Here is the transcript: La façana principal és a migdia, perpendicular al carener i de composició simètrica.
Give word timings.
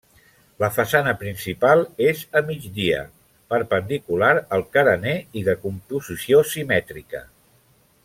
La 0.61 0.69
façana 0.77 1.11
principal 1.23 1.83
és 2.13 2.23
a 2.41 2.43
migdia, 2.47 3.03
perpendicular 3.55 4.33
al 4.59 4.67
carener 4.79 5.17
i 5.43 5.45
de 5.51 5.59
composició 5.69 6.45
simètrica. 6.57 7.27